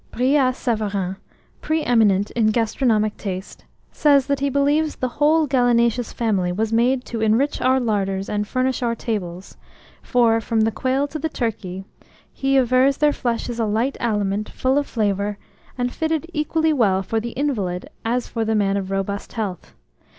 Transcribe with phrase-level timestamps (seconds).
[0.11, 1.17] Brillat Savarin,
[1.61, 7.05] pre eminent in gastronomic taste, says that he believes the whole gallinaceous family was made
[7.05, 9.57] to enrich our larders and furnish our tables;
[10.01, 11.83] for, from the quail to the turkey,
[12.33, 15.37] he avers their flesh is a light aliment, full of flavour,
[15.77, 19.75] and fitted equally well for the invalid as for the man of robust health.